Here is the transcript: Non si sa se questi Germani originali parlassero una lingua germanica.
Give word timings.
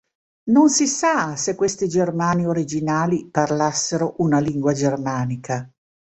Non 0.45 0.67
si 0.71 0.87
sa 0.87 1.35
se 1.35 1.53
questi 1.53 1.87
Germani 1.87 2.47
originali 2.47 3.29
parlassero 3.29 4.15
una 4.17 4.39
lingua 4.39 4.73
germanica. 4.73 5.69